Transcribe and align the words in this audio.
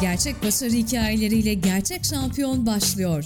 Gerçek 0.00 0.42
başarı 0.42 0.70
hikayeleriyle 0.70 1.54
gerçek 1.54 2.04
şampiyon 2.04 2.66
başlıyor. 2.66 3.24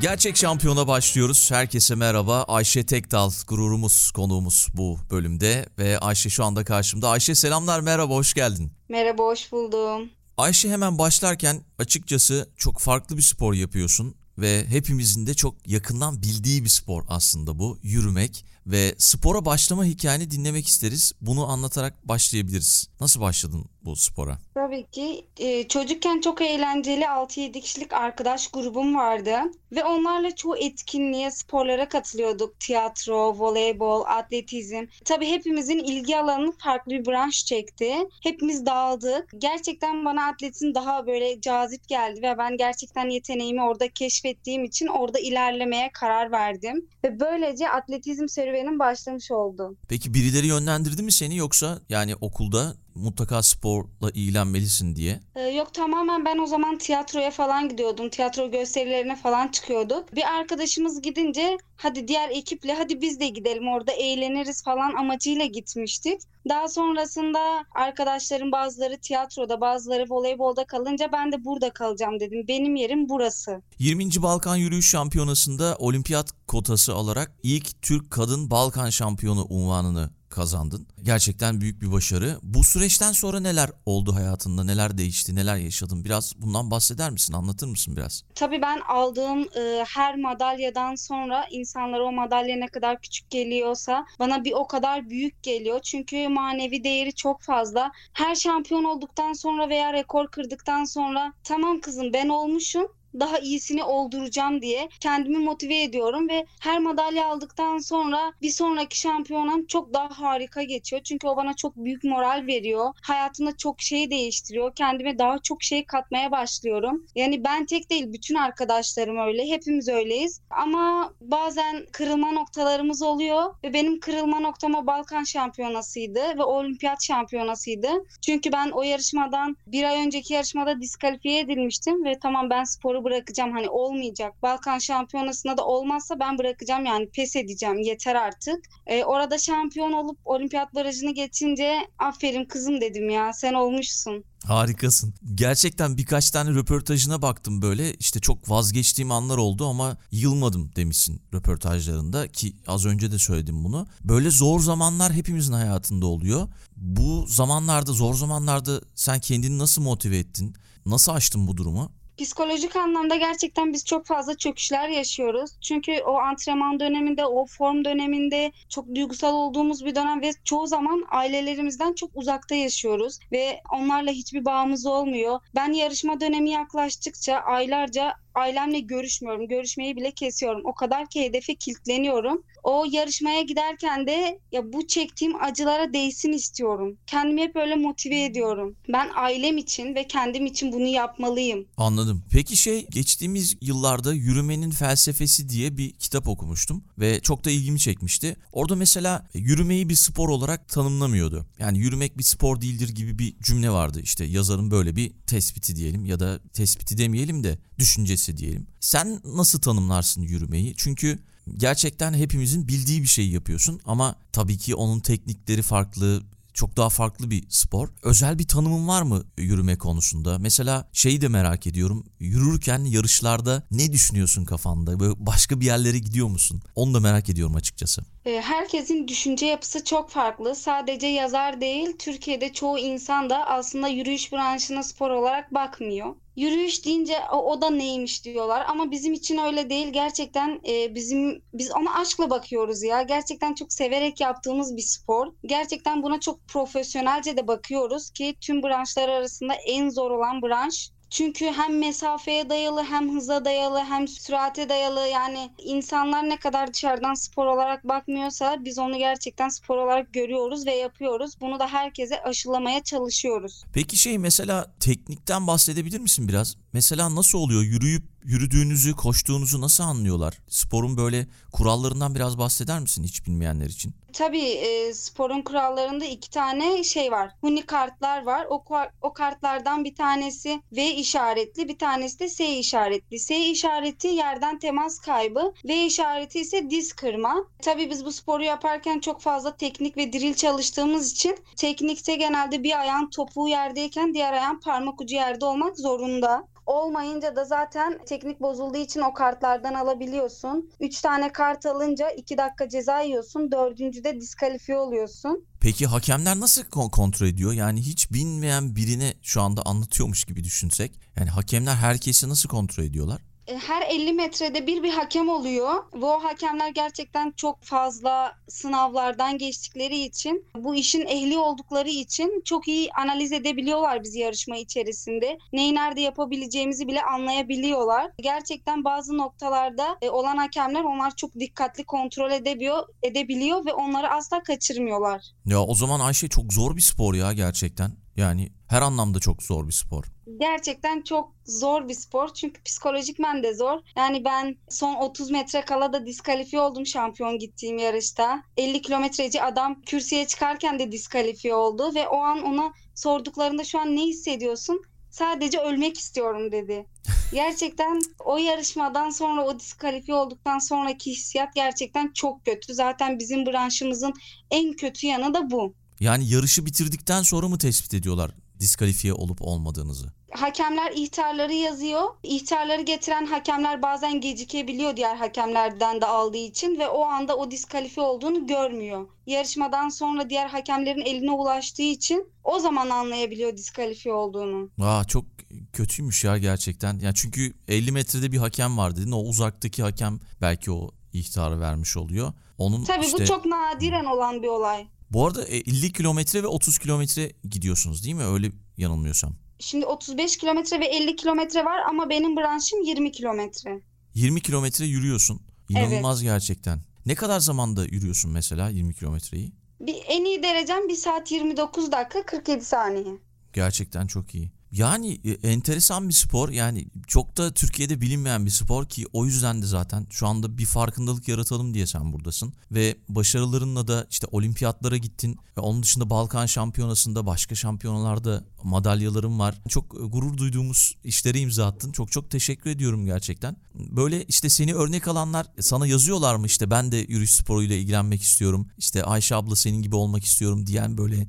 Gerçek 0.00 0.36
şampiyona 0.36 0.88
başlıyoruz. 0.88 1.50
Herkese 1.50 1.94
merhaba. 1.94 2.42
Ayşe 2.42 2.86
Tekdal 2.86 3.30
gururumuz, 3.48 4.10
konuğumuz 4.10 4.68
bu 4.74 4.98
bölümde 5.10 5.66
ve 5.78 5.98
Ayşe 5.98 6.30
şu 6.30 6.44
anda 6.44 6.64
karşımda. 6.64 7.08
Ayşe 7.08 7.34
selamlar, 7.34 7.80
merhaba, 7.80 8.14
hoş 8.14 8.34
geldin. 8.34 8.72
Merhaba, 8.88 9.22
hoş 9.22 9.52
buldum. 9.52 10.10
Ayşe 10.36 10.70
hemen 10.70 10.98
başlarken 10.98 11.64
açıkçası 11.78 12.48
çok 12.56 12.78
farklı 12.78 13.16
bir 13.16 13.22
spor 13.22 13.54
yapıyorsun 13.54 14.14
ve 14.38 14.66
hepimizin 14.68 15.26
de 15.26 15.34
çok 15.34 15.54
yakından 15.66 16.22
bildiği 16.22 16.64
bir 16.64 16.68
spor 16.68 17.04
aslında 17.08 17.58
bu. 17.58 17.78
Yürümek 17.82 18.44
ve 18.66 18.94
spora 18.98 19.44
başlama 19.44 19.84
hikayeni 19.84 20.30
dinlemek 20.30 20.66
isteriz. 20.68 21.12
Bunu 21.20 21.50
anlatarak 21.50 22.08
başlayabiliriz. 22.08 22.88
Nasıl 23.00 23.20
başladın 23.20 23.64
bu 23.84 23.96
spora? 23.96 24.38
Tabii 24.54 24.86
ki. 24.86 25.26
E, 25.38 25.68
çocukken 25.68 26.20
çok 26.20 26.42
eğlenceli 26.42 27.04
6-7 27.04 27.60
kişilik 27.60 27.92
arkadaş 27.92 28.48
grubum 28.48 28.96
vardı. 28.96 29.36
Ve 29.72 29.84
onlarla 29.84 30.34
çoğu 30.34 30.56
etkinliğe, 30.56 31.30
sporlara 31.30 31.88
katılıyorduk. 31.88 32.60
Tiyatro, 32.60 33.38
voleybol, 33.38 34.04
atletizm. 34.06 34.86
Tabii 35.04 35.26
hepimizin 35.26 35.78
ilgi 35.78 36.18
alanı 36.18 36.52
farklı 36.52 36.92
bir 36.92 37.06
branş 37.06 37.44
çekti. 37.44 37.94
Hepimiz 38.22 38.66
dağıldık. 38.66 39.30
Gerçekten 39.38 40.04
bana 40.04 40.26
atletizm 40.26 40.74
daha 40.74 41.06
böyle 41.06 41.40
cazip 41.40 41.88
geldi 41.88 42.22
ve 42.22 42.38
ben 42.38 42.56
gerçekten 42.56 43.10
yeteneğimi 43.10 43.62
orada 43.62 43.88
keşfettiğim 43.88 44.64
için 44.64 44.86
orada 44.86 45.18
ilerlemeye 45.18 45.90
karar 45.92 46.32
verdim. 46.32 46.88
Ve 47.04 47.20
böylece 47.20 47.68
atletizm 47.68 48.28
serüvenim 48.56 48.78
başlamış 48.78 49.30
oldu. 49.30 49.76
Peki 49.88 50.14
birileri 50.14 50.46
yönlendirdi 50.46 51.02
mi 51.02 51.12
seni 51.12 51.36
yoksa 51.36 51.80
yani 51.88 52.14
okulda 52.20 52.74
mutlaka 52.96 53.42
sporla 53.42 54.10
ilgilenmelisin 54.14 54.96
diye? 54.96 55.20
Ee, 55.34 55.40
yok 55.40 55.74
tamamen 55.74 56.24
ben 56.24 56.38
o 56.38 56.46
zaman 56.46 56.78
tiyatroya 56.78 57.30
falan 57.30 57.68
gidiyordum. 57.68 58.08
Tiyatro 58.08 58.50
gösterilerine 58.50 59.16
falan 59.16 59.48
çıkıyorduk. 59.48 60.14
Bir 60.14 60.34
arkadaşımız 60.38 61.02
gidince 61.02 61.58
hadi 61.76 62.08
diğer 62.08 62.30
ekiple 62.30 62.74
hadi 62.74 63.00
biz 63.00 63.20
de 63.20 63.28
gidelim 63.28 63.68
orada 63.68 63.92
eğleniriz 63.92 64.62
falan 64.64 64.94
amacıyla 64.94 65.44
gitmiştik. 65.46 66.20
Daha 66.48 66.68
sonrasında 66.68 67.64
arkadaşlarım 67.74 68.52
bazıları 68.52 68.98
tiyatroda 68.98 69.60
bazıları 69.60 70.04
voleybolda 70.08 70.64
kalınca 70.64 71.12
ben 71.12 71.32
de 71.32 71.44
burada 71.44 71.70
kalacağım 71.70 72.20
dedim. 72.20 72.44
Benim 72.48 72.76
yerim 72.76 73.08
burası. 73.08 73.62
20. 73.78 74.22
Balkan 74.22 74.56
Yürüyüş 74.56 74.90
Şampiyonası'nda 74.90 75.76
olimpiyat 75.78 76.30
kotası 76.46 76.94
alarak 76.94 77.32
ilk 77.42 77.82
Türk 77.82 78.10
kadın 78.10 78.50
Balkan 78.50 78.90
şampiyonu 78.90 79.46
unvanını 79.48 80.10
kazandın. 80.36 80.86
Gerçekten 81.02 81.60
büyük 81.60 81.82
bir 81.82 81.92
başarı. 81.92 82.38
Bu 82.42 82.64
süreçten 82.64 83.12
sonra 83.12 83.40
neler 83.40 83.70
oldu 83.86 84.14
hayatında? 84.14 84.64
Neler 84.64 84.98
değişti? 84.98 85.34
Neler 85.34 85.56
yaşadın? 85.56 86.04
Biraz 86.04 86.32
bundan 86.36 86.70
bahseder 86.70 87.10
misin? 87.10 87.32
Anlatır 87.32 87.66
mısın 87.66 87.96
biraz? 87.96 88.22
Tabii 88.34 88.62
ben 88.62 88.80
aldığım 88.80 89.40
e, 89.40 89.84
her 89.88 90.16
madalyadan 90.16 90.94
sonra 90.94 91.46
insanlara 91.50 92.02
o 92.02 92.12
madalya 92.12 92.56
ne 92.56 92.68
kadar 92.68 93.00
küçük 93.00 93.30
geliyorsa 93.30 94.06
bana 94.18 94.44
bir 94.44 94.52
o 94.52 94.66
kadar 94.66 95.10
büyük 95.10 95.42
geliyor. 95.42 95.80
Çünkü 95.80 96.28
manevi 96.28 96.84
değeri 96.84 97.14
çok 97.14 97.42
fazla. 97.42 97.92
Her 98.12 98.34
şampiyon 98.34 98.84
olduktan 98.84 99.32
sonra 99.32 99.68
veya 99.68 99.92
rekor 99.92 100.26
kırdıktan 100.26 100.84
sonra 100.84 101.32
tamam 101.44 101.80
kızım 101.80 102.12
ben 102.12 102.28
olmuşum 102.28 102.86
daha 103.20 103.38
iyisini 103.38 103.84
olduracağım 103.84 104.62
diye 104.62 104.88
kendimi 105.00 105.38
motive 105.38 105.82
ediyorum 105.82 106.28
ve 106.28 106.46
her 106.60 106.78
madalya 106.78 107.26
aldıktan 107.26 107.78
sonra 107.78 108.32
bir 108.42 108.50
sonraki 108.50 108.98
şampiyonam 108.98 109.66
çok 109.66 109.94
daha 109.94 110.20
harika 110.20 110.62
geçiyor. 110.62 111.02
Çünkü 111.02 111.26
o 111.26 111.36
bana 111.36 111.54
çok 111.54 111.76
büyük 111.76 112.04
moral 112.04 112.46
veriyor. 112.46 112.92
Hayatımda 113.02 113.56
çok 113.56 113.80
şey 113.80 114.10
değiştiriyor. 114.10 114.74
Kendime 114.74 115.18
daha 115.18 115.38
çok 115.38 115.62
şey 115.62 115.84
katmaya 115.84 116.30
başlıyorum. 116.30 117.06
Yani 117.14 117.44
ben 117.44 117.66
tek 117.66 117.90
değil 117.90 118.12
bütün 118.12 118.34
arkadaşlarım 118.34 119.18
öyle. 119.18 119.48
Hepimiz 119.48 119.88
öyleyiz. 119.88 120.40
Ama 120.50 121.12
bazen 121.20 121.86
kırılma 121.92 122.32
noktalarımız 122.32 123.02
oluyor 123.02 123.54
ve 123.64 123.72
benim 123.72 124.00
kırılma 124.00 124.40
noktama 124.40 124.86
Balkan 124.86 125.24
şampiyonasıydı 125.24 126.20
ve 126.38 126.42
olimpiyat 126.42 127.02
şampiyonasıydı. 127.04 127.88
Çünkü 128.20 128.52
ben 128.52 128.70
o 128.70 128.82
yarışmadan 128.82 129.56
bir 129.66 129.84
ay 129.84 130.06
önceki 130.06 130.34
yarışmada 130.34 130.80
diskalifiye 130.80 131.40
edilmiştim 131.40 132.04
ve 132.04 132.18
tamam 132.18 132.50
ben 132.50 132.64
sporu 132.64 133.05
bırakacağım 133.06 133.52
hani 133.52 133.68
olmayacak. 133.68 134.42
Balkan 134.42 134.78
şampiyonasında 134.78 135.56
da 135.56 135.64
olmazsa 135.66 136.20
ben 136.20 136.38
bırakacağım 136.38 136.84
yani 136.84 137.08
pes 137.08 137.36
edeceğim 137.36 137.78
yeter 137.78 138.14
artık. 138.14 138.58
Ee, 138.86 139.04
orada 139.04 139.38
şampiyon 139.38 139.92
olup 139.92 140.18
olimpiyat 140.24 140.74
barajını 140.74 141.10
geçince 141.10 141.76
aferin 141.98 142.44
kızım 142.44 142.80
dedim 142.80 143.10
ya 143.10 143.32
sen 143.32 143.54
olmuşsun. 143.54 144.24
Harikasın. 144.44 145.14
Gerçekten 145.34 145.98
birkaç 145.98 146.30
tane 146.30 146.50
röportajına 146.50 147.22
baktım 147.22 147.62
böyle. 147.62 147.94
İşte 147.94 148.20
çok 148.20 148.50
vazgeçtiğim 148.50 149.10
anlar 149.10 149.38
oldu 149.38 149.66
ama 149.66 149.96
yılmadım 150.10 150.72
demişsin 150.76 151.22
röportajlarında 151.34 152.28
ki 152.28 152.56
az 152.66 152.86
önce 152.86 153.12
de 153.12 153.18
söyledim 153.18 153.64
bunu. 153.64 153.86
Böyle 154.04 154.30
zor 154.30 154.60
zamanlar 154.60 155.12
hepimizin 155.12 155.52
hayatında 155.52 156.06
oluyor. 156.06 156.48
Bu 156.76 157.26
zamanlarda 157.28 157.92
zor 157.92 158.14
zamanlarda 158.14 158.80
sen 158.94 159.20
kendini 159.20 159.58
nasıl 159.58 159.82
motive 159.82 160.18
ettin? 160.18 160.54
Nasıl 160.86 161.12
aştın 161.12 161.46
bu 161.48 161.56
durumu? 161.56 161.92
Psikolojik 162.18 162.76
anlamda 162.76 163.16
gerçekten 163.16 163.72
biz 163.72 163.84
çok 163.84 164.06
fazla 164.06 164.36
çöküşler 164.36 164.88
yaşıyoruz. 164.88 165.50
Çünkü 165.60 166.00
o 166.06 166.14
antrenman 166.14 166.80
döneminde, 166.80 167.26
o 167.26 167.46
form 167.46 167.84
döneminde 167.84 168.52
çok 168.68 168.94
duygusal 168.94 169.34
olduğumuz 169.34 169.84
bir 169.84 169.94
dönem 169.94 170.22
ve 170.22 170.30
çoğu 170.44 170.66
zaman 170.66 171.04
ailelerimizden 171.10 171.92
çok 171.94 172.10
uzakta 172.14 172.54
yaşıyoruz 172.54 173.18
ve 173.32 173.60
onlarla 173.72 174.10
hiçbir 174.10 174.44
bağımız 174.44 174.86
olmuyor. 174.86 175.40
Ben 175.54 175.72
yarışma 175.72 176.20
dönemi 176.20 176.50
yaklaştıkça 176.50 177.36
aylarca 177.36 178.14
ailemle 178.34 178.80
görüşmüyorum. 178.80 179.48
Görüşmeyi 179.48 179.96
bile 179.96 180.10
kesiyorum. 180.10 180.62
O 180.64 180.74
kadar 180.74 181.06
ki 181.06 181.24
hedefe 181.24 181.54
kilitleniyorum. 181.54 182.44
O 182.66 182.84
yarışmaya 182.92 183.42
giderken 183.42 184.06
de 184.06 184.40
ya 184.52 184.72
bu 184.72 184.86
çektiğim 184.86 185.44
acılara 185.44 185.92
değsin 185.92 186.32
istiyorum. 186.32 186.98
Kendimi 187.06 187.42
hep 187.42 187.56
öyle 187.56 187.74
motive 187.74 188.24
ediyorum. 188.24 188.76
Ben 188.88 189.10
ailem 189.14 189.58
için 189.58 189.94
ve 189.94 190.06
kendim 190.06 190.46
için 190.46 190.72
bunu 190.72 190.86
yapmalıyım. 190.86 191.66
Anladım. 191.76 192.24
Peki 192.30 192.56
şey 192.56 192.86
geçtiğimiz 192.86 193.56
yıllarda 193.60 194.12
yürümenin 194.12 194.70
felsefesi 194.70 195.48
diye 195.48 195.76
bir 195.76 195.92
kitap 195.92 196.28
okumuştum 196.28 196.84
ve 196.98 197.20
çok 197.20 197.44
da 197.44 197.50
ilgimi 197.50 197.78
çekmişti. 197.78 198.36
Orada 198.52 198.76
mesela 198.76 199.28
yürümeyi 199.34 199.88
bir 199.88 199.94
spor 199.94 200.28
olarak 200.28 200.68
tanımlamıyordu. 200.68 201.46
Yani 201.58 201.78
yürümek 201.78 202.18
bir 202.18 202.24
spor 202.24 202.60
değildir 202.60 202.88
gibi 202.88 203.18
bir 203.18 203.36
cümle 203.40 203.70
vardı. 203.70 204.00
İşte 204.02 204.24
yazarın 204.24 204.70
böyle 204.70 204.96
bir 204.96 205.12
tespiti 205.26 205.76
diyelim 205.76 206.04
ya 206.04 206.20
da 206.20 206.40
tespiti 206.52 206.98
demeyelim 206.98 207.44
de 207.44 207.58
düşüncesi 207.78 208.36
diyelim. 208.36 208.66
Sen 208.80 209.20
nasıl 209.24 209.60
tanımlarsın 209.60 210.22
yürümeyi? 210.22 210.74
Çünkü 210.76 211.18
gerçekten 211.54 212.14
hepimizin 212.14 212.68
bildiği 212.68 213.02
bir 213.02 213.08
şey 213.08 213.28
yapıyorsun 213.28 213.80
ama 213.84 214.16
tabii 214.32 214.58
ki 214.58 214.74
onun 214.74 215.00
teknikleri 215.00 215.62
farklı, 215.62 216.22
çok 216.54 216.76
daha 216.76 216.88
farklı 216.88 217.30
bir 217.30 217.44
spor. 217.48 217.88
Özel 218.02 218.38
bir 218.38 218.48
tanımın 218.48 218.88
var 218.88 219.02
mı 219.02 219.24
yürüme 219.38 219.78
konusunda? 219.78 220.38
Mesela 220.38 220.88
şeyi 220.92 221.20
de 221.20 221.28
merak 221.28 221.66
ediyorum. 221.66 222.06
Yürürken 222.20 222.84
yarışlarda 222.84 223.62
ne 223.70 223.92
düşünüyorsun 223.92 224.44
kafanda? 224.44 225.00
Böyle 225.00 225.14
başka 225.18 225.60
bir 225.60 225.66
yerlere 225.66 225.98
gidiyor 225.98 226.28
musun? 226.28 226.62
Onu 226.74 226.94
da 226.94 227.00
merak 227.00 227.28
ediyorum 227.28 227.56
açıkçası. 227.56 228.02
Ee, 228.24 228.40
herkesin 228.44 229.08
düşünce 229.08 229.46
yapısı 229.46 229.84
çok 229.84 230.10
farklı. 230.10 230.54
Sadece 230.54 231.06
yazar 231.06 231.60
değil, 231.60 231.88
Türkiye'de 231.98 232.52
çoğu 232.52 232.78
insan 232.78 233.30
da 233.30 233.46
aslında 233.46 233.88
yürüyüş 233.88 234.32
branşına 234.32 234.82
spor 234.82 235.10
olarak 235.10 235.54
bakmıyor. 235.54 236.14
Yürüyüş 236.36 236.84
deyince 236.84 237.16
o, 237.32 237.36
o 237.36 237.60
da 237.60 237.70
neymiş 237.70 238.24
diyorlar 238.24 238.64
ama 238.68 238.90
bizim 238.90 239.12
için 239.12 239.38
öyle 239.38 239.70
değil. 239.70 239.88
Gerçekten 239.88 240.60
e, 240.68 240.94
bizim 240.94 241.42
biz 241.54 241.70
ona 241.72 241.94
aşkla 242.00 242.30
bakıyoruz 242.30 242.82
ya. 242.82 243.02
Gerçekten 243.02 243.54
çok 243.54 243.72
severek 243.72 244.20
yaptığımız 244.20 244.76
bir 244.76 244.82
spor. 244.82 245.26
Gerçekten 245.44 246.02
buna 246.02 246.20
çok 246.20 246.48
profesyonelce 246.48 247.36
de 247.36 247.46
bakıyoruz 247.46 248.10
ki 248.10 248.36
tüm 248.40 248.62
branşlar 248.62 249.08
arasında 249.08 249.54
en 249.54 249.88
zor 249.88 250.10
olan 250.10 250.42
branş 250.42 250.90
çünkü 251.16 251.46
hem 251.46 251.78
mesafeye 251.78 252.48
dayalı 252.50 252.82
hem 252.82 253.16
hıza 253.16 253.44
dayalı 253.44 253.78
hem 253.78 254.08
sürate 254.08 254.68
dayalı 254.68 255.00
yani 255.00 255.50
insanlar 255.58 256.28
ne 256.28 256.38
kadar 256.38 256.74
dışarıdan 256.74 257.14
spor 257.14 257.46
olarak 257.46 257.88
bakmıyorsa 257.88 258.64
biz 258.64 258.78
onu 258.78 258.98
gerçekten 258.98 259.48
spor 259.48 259.76
olarak 259.76 260.12
görüyoruz 260.12 260.66
ve 260.66 260.74
yapıyoruz. 260.74 261.40
Bunu 261.40 261.58
da 261.58 261.68
herkese 261.72 262.22
aşılamaya 262.22 262.82
çalışıyoruz. 262.82 263.64
Peki 263.72 263.96
şey 263.96 264.18
mesela 264.18 264.74
teknikten 264.80 265.46
bahsedebilir 265.46 266.00
misin 266.00 266.28
biraz? 266.28 266.56
Mesela 266.76 267.14
nasıl 267.14 267.38
oluyor? 267.38 267.62
Yürüyüp 267.62 268.02
yürüdüğünüzü, 268.24 268.96
koştuğunuzu 268.96 269.60
nasıl 269.60 269.84
anlıyorlar? 269.84 270.38
Sporun 270.48 270.96
böyle 270.96 271.26
kurallarından 271.52 272.14
biraz 272.14 272.38
bahseder 272.38 272.80
misin 272.80 273.04
hiç 273.04 273.26
bilmeyenler 273.26 273.66
için? 273.66 273.94
Tabii 274.12 274.42
e, 274.42 274.94
sporun 274.94 275.42
kurallarında 275.42 276.04
iki 276.04 276.30
tane 276.30 276.84
şey 276.84 277.12
var. 277.12 277.30
Huni 277.40 277.66
kartlar 277.66 278.22
var. 278.22 278.46
O, 278.50 278.64
o 279.02 279.12
kartlardan 279.12 279.84
bir 279.84 279.94
tanesi 279.94 280.62
V 280.72 280.94
işaretli, 280.94 281.68
bir 281.68 281.78
tanesi 281.78 282.18
de 282.18 282.28
S 282.28 282.58
işaretli. 282.58 283.18
S 283.18 283.38
işareti 283.38 284.08
yerden 284.08 284.58
temas 284.58 284.98
kaybı, 284.98 285.52
V 285.68 285.86
işareti 285.86 286.40
ise 286.40 286.70
diz 286.70 286.92
kırma. 286.92 287.44
Tabii 287.62 287.90
biz 287.90 288.04
bu 288.04 288.12
sporu 288.12 288.44
yaparken 288.44 289.00
çok 289.00 289.20
fazla 289.20 289.56
teknik 289.56 289.96
ve 289.96 290.12
diril 290.12 290.34
çalıştığımız 290.34 291.12
için 291.12 291.36
teknikte 291.56 292.14
genelde 292.14 292.62
bir 292.62 292.80
ayağın 292.80 293.10
topuğu 293.10 293.48
yerdeyken 293.48 294.14
diğer 294.14 294.32
ayağın 294.32 294.60
parmak 294.60 295.00
ucu 295.00 295.14
yerde 295.14 295.44
olmak 295.44 295.78
zorunda. 295.78 296.48
Olmayınca 296.76 297.36
da 297.36 297.44
zaten 297.44 297.98
teknik 298.06 298.40
bozulduğu 298.40 298.76
için 298.76 299.00
o 299.00 299.14
kartlardan 299.14 299.74
alabiliyorsun. 299.74 300.70
3 300.80 301.00
tane 301.00 301.32
kart 301.32 301.66
alınca 301.66 302.10
2 302.10 302.38
dakika 302.38 302.68
ceza 302.68 303.00
yiyorsun. 303.00 303.52
Dördüncüde 303.52 304.20
diskalifiye 304.20 304.78
oluyorsun. 304.78 305.44
Peki 305.60 305.86
hakemler 305.86 306.40
nasıl 306.40 306.64
kon- 306.64 306.88
kontrol 306.90 307.26
ediyor? 307.26 307.52
Yani 307.52 307.80
hiç 307.82 308.12
bilmeyen 308.12 308.76
birine 308.76 309.14
şu 309.22 309.40
anda 309.42 309.62
anlatıyormuş 309.62 310.24
gibi 310.24 310.44
düşünsek. 310.44 311.00
Yani 311.16 311.30
hakemler 311.30 311.74
herkesi 311.74 312.28
nasıl 312.28 312.48
kontrol 312.48 312.84
ediyorlar? 312.84 313.20
E, 313.46 313.56
Her 313.56 313.82
50 313.82 314.12
metrede 314.12 314.66
bir 314.66 314.82
bir 314.82 314.90
hakem 314.92 315.28
oluyor. 315.28 315.74
Ve 315.94 316.06
o 316.06 316.24
hakemler 316.24 316.68
gerçekten 316.68 317.30
çok 317.36 317.62
fazla 317.62 318.32
sınavlardan 318.48 319.38
geçtikleri 319.38 319.98
için, 319.98 320.46
bu 320.56 320.74
işin 320.74 321.06
ehli 321.06 321.38
oldukları 321.38 321.88
için 321.88 322.42
çok 322.44 322.68
iyi 322.68 322.92
analiz 322.92 323.32
edebiliyorlar 323.32 324.02
bizi 324.02 324.18
yarışma 324.18 324.56
içerisinde. 324.56 325.38
Neyi 325.52 325.74
nerede 325.74 326.00
yapabileceğimizi 326.00 326.88
bile 326.88 327.02
anlayabiliyorlar. 327.02 328.10
Gerçekten 328.18 328.84
bazı 328.84 329.18
noktalarda 329.18 329.96
e, 330.02 330.10
olan 330.10 330.36
hakemler 330.36 330.84
onlar 330.84 331.16
çok 331.16 331.34
dikkatli 331.34 331.84
kontrol 331.84 332.30
edebiliyor, 332.30 332.88
edebiliyor 333.02 333.66
ve 333.66 333.72
onları 333.72 334.10
asla 334.10 334.42
kaçırmıyorlar. 334.42 335.22
Ya 335.46 335.60
o 335.62 335.74
zaman 335.74 336.00
Ayşe 336.00 336.28
çok 336.28 336.52
zor 336.52 336.76
bir 336.76 336.80
spor 336.82 337.14
ya 337.14 337.32
gerçekten. 337.32 337.90
Yani 338.16 338.52
her 338.68 338.82
anlamda 338.82 339.18
çok 339.20 339.42
zor 339.42 339.66
bir 339.68 339.72
spor. 339.72 340.04
Gerçekten 340.40 341.02
çok 341.02 341.32
zor 341.44 341.88
bir 341.88 341.94
spor 341.94 342.34
çünkü 342.34 342.62
psikolojikmen 342.62 343.42
de 343.42 343.54
zor. 343.54 343.80
Yani 343.96 344.24
ben 344.24 344.56
son 344.68 344.94
30 344.94 345.30
metre 345.30 345.60
kala 345.60 345.92
da 345.92 346.06
diskalifiye 346.06 346.62
oldum 346.62 346.86
şampiyon 346.86 347.38
gittiğim 347.38 347.78
yarışta. 347.78 348.42
50 348.56 348.82
kilometreci 348.82 349.42
adam 349.42 349.82
kürsüye 349.82 350.26
çıkarken 350.26 350.78
de 350.78 350.92
diskalifiye 350.92 351.54
oldu 351.54 351.94
ve 351.94 352.08
o 352.08 352.16
an 352.16 352.42
ona 352.42 352.72
sorduklarında 352.94 353.64
şu 353.64 353.78
an 353.78 353.96
ne 353.96 354.02
hissediyorsun? 354.02 354.82
Sadece 355.10 355.58
ölmek 355.58 355.98
istiyorum 355.98 356.52
dedi. 356.52 356.86
Gerçekten 357.32 358.00
o 358.24 358.38
yarışmadan 358.38 359.10
sonra 359.10 359.44
o 359.44 359.58
diskalifiye 359.60 360.16
olduktan 360.16 360.58
sonraki 360.58 361.10
hissiyat 361.10 361.54
gerçekten 361.54 362.12
çok 362.12 362.44
kötü. 362.44 362.74
Zaten 362.74 363.18
bizim 363.18 363.46
branşımızın 363.46 364.12
en 364.50 364.72
kötü 364.72 365.06
yanı 365.06 365.34
da 365.34 365.50
bu. 365.50 365.74
Yani 366.00 366.28
yarışı 366.28 366.66
bitirdikten 366.66 367.22
sonra 367.22 367.48
mı 367.48 367.58
tespit 367.58 367.94
ediyorlar 367.94 368.30
diskalifiye 368.60 369.12
olup 369.12 369.42
olmadığınızı? 369.42 370.12
Hakemler 370.30 370.92
ihtarları 370.94 371.52
yazıyor. 371.52 372.02
İhtarları 372.22 372.82
getiren 372.82 373.26
hakemler 373.26 373.82
bazen 373.82 374.20
gecikebiliyor 374.20 374.96
diğer 374.96 375.16
hakemlerden 375.16 376.00
de 376.00 376.06
aldığı 376.06 376.36
için 376.36 376.78
ve 376.78 376.88
o 376.88 377.04
anda 377.04 377.36
o 377.36 377.50
diskalifiye 377.50 378.06
olduğunu 378.06 378.46
görmüyor. 378.46 379.08
Yarışmadan 379.26 379.88
sonra 379.88 380.30
diğer 380.30 380.48
hakemlerin 380.48 381.00
eline 381.00 381.30
ulaştığı 381.30 381.82
için 381.82 382.28
o 382.44 382.58
zaman 382.58 382.90
anlayabiliyor 382.90 383.56
diskalifiye 383.56 384.14
olduğunu. 384.14 384.70
Aa 384.80 385.04
çok 385.04 385.24
kötüymüş 385.72 386.24
ya 386.24 386.38
gerçekten. 386.38 386.98
Yani 386.98 387.14
çünkü 387.14 387.54
50 387.68 387.92
metrede 387.92 388.32
bir 388.32 388.38
hakem 388.38 388.78
var 388.78 388.96
dedin. 388.96 389.12
O 389.12 389.20
uzaktaki 389.20 389.82
hakem 389.82 390.20
belki 390.40 390.72
o 390.72 390.90
ihtarı 391.12 391.60
vermiş 391.60 391.96
oluyor. 391.96 392.32
Onun 392.58 392.84
Tabii 392.84 393.06
işte 393.06 393.22
bu 393.22 393.26
çok 393.26 393.46
nadiren 393.46 394.04
olan 394.04 394.42
bir 394.42 394.48
olay. 394.48 394.86
Bu 395.10 395.26
arada 395.26 395.44
e, 395.44 395.56
50 395.56 395.92
kilometre 395.92 396.42
ve 396.42 396.46
30 396.46 396.78
kilometre 396.78 397.32
gidiyorsunuz 397.50 398.04
değil 398.04 398.14
mi? 398.14 398.24
Öyle 398.24 398.52
yanılmıyorsam. 398.76 399.32
Şimdi 399.58 399.86
35 399.86 400.38
kilometre 400.38 400.80
ve 400.80 400.86
50 400.86 401.16
kilometre 401.16 401.64
var 401.64 401.80
ama 401.88 402.10
benim 402.10 402.36
branşım 402.36 402.82
20 402.82 403.12
kilometre. 403.12 403.80
20 404.14 404.40
kilometre 404.40 404.84
yürüyorsun. 404.86 405.40
İnanılmaz 405.68 406.22
gerçekten. 406.22 406.80
Ne 407.06 407.14
kadar 407.14 407.40
zamanda 407.40 407.84
yürüyorsun 407.84 408.30
mesela 408.30 408.68
20 408.68 408.94
kilometreyi? 408.94 409.52
Bir, 409.80 409.96
en 410.08 410.24
iyi 410.24 410.42
derecem 410.42 410.88
1 410.88 410.94
saat 410.94 411.32
29 411.32 411.92
dakika 411.92 412.26
47 412.26 412.64
saniye. 412.64 413.18
Gerçekten 413.52 414.06
çok 414.06 414.34
iyi. 414.34 414.50
Yani 414.76 415.20
e, 415.24 415.50
enteresan 415.50 416.08
bir 416.08 416.14
spor. 416.14 416.48
Yani 416.48 416.86
çok 417.06 417.36
da 417.36 417.54
Türkiye'de 417.54 418.00
bilinmeyen 418.00 418.46
bir 418.46 418.50
spor 418.50 418.86
ki 418.86 419.06
o 419.12 419.26
yüzden 419.26 419.62
de 419.62 419.66
zaten 419.66 420.06
şu 420.10 420.26
anda 420.26 420.58
bir 420.58 420.66
farkındalık 420.66 421.28
yaratalım 421.28 421.74
diye 421.74 421.86
sen 421.86 422.12
buradasın. 422.12 422.52
Ve 422.72 422.96
başarılarınla 423.08 423.88
da 423.88 424.06
işte 424.10 424.26
olimpiyatlara 424.32 424.96
gittin. 424.96 425.38
Ve 425.56 425.60
onun 425.60 425.82
dışında 425.82 426.10
Balkan 426.10 426.46
şampiyonasında 426.46 427.26
başka 427.26 427.54
şampiyonalarda 427.54 428.44
madalyaların 428.62 429.38
var. 429.38 429.60
Çok 429.68 429.94
e, 429.94 430.04
gurur 430.04 430.36
duyduğumuz 430.36 430.96
işlere 431.04 431.40
imza 431.40 431.66
attın. 431.66 431.92
Çok 431.92 432.12
çok 432.12 432.30
teşekkür 432.30 432.70
ediyorum 432.70 433.06
gerçekten. 433.06 433.56
Böyle 433.74 434.24
işte 434.24 434.50
seni 434.50 434.74
örnek 434.74 435.08
alanlar 435.08 435.46
sana 435.60 435.86
yazıyorlar 435.86 436.36
mı 436.36 436.46
işte 436.46 436.70
ben 436.70 436.92
de 436.92 436.96
yürüyüş 436.96 437.32
sporuyla 437.32 437.76
ilgilenmek 437.76 438.22
istiyorum. 438.22 438.68
İşte 438.78 439.04
Ayşe 439.04 439.34
abla 439.34 439.56
senin 439.56 439.82
gibi 439.82 439.96
olmak 439.96 440.24
istiyorum 440.24 440.66
diyen 440.66 440.98
böyle 440.98 441.26